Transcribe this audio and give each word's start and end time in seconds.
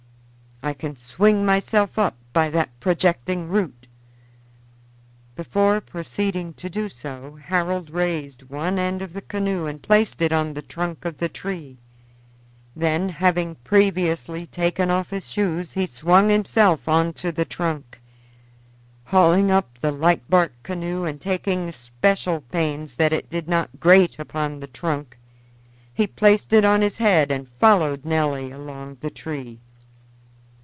"I 0.63 0.73
can 0.73 0.95
swing 0.95 1.43
myself 1.43 1.97
up 1.97 2.15
by 2.33 2.51
that 2.51 2.69
projecting 2.79 3.47
root." 3.47 3.87
Before 5.35 5.81
proceeding 5.81 6.53
to 6.53 6.69
do 6.69 6.87
so 6.87 7.39
Harold 7.43 7.89
raised 7.89 8.43
one 8.43 8.77
end 8.77 9.01
of 9.01 9.11
the 9.13 9.23
canoe 9.23 9.65
and 9.65 9.81
placed 9.81 10.21
it 10.21 10.31
on 10.31 10.53
the 10.53 10.61
trunk 10.61 11.03
of 11.03 11.17
the 11.17 11.29
tree; 11.29 11.79
then, 12.75 13.09
having 13.09 13.55
previously 13.55 14.45
taken 14.45 14.91
off 14.91 15.09
his 15.09 15.31
shoes, 15.31 15.71
he 15.73 15.87
swung 15.87 16.29
himself 16.29 16.87
on 16.87 17.13
to 17.13 17.31
the 17.31 17.43
trunk; 17.43 17.99
hauling 19.05 19.49
up 19.49 19.79
the 19.79 19.91
light 19.91 20.29
bark 20.29 20.53
canoe 20.61 21.05
and 21.05 21.19
taking 21.19 21.67
especial 21.69 22.39
pains 22.39 22.95
that 22.97 23.11
it 23.11 23.31
did 23.31 23.47
not 23.49 23.79
grate 23.79 24.19
upon 24.19 24.59
the 24.59 24.67
trunk, 24.67 25.17
he 25.91 26.05
placed 26.05 26.53
it 26.53 26.63
on 26.63 26.81
his 26.83 26.97
head 26.97 27.31
and 27.31 27.49
followed 27.59 28.05
Nelly 28.05 28.51
along 28.51 28.99
the 29.01 29.09
tree. 29.09 29.59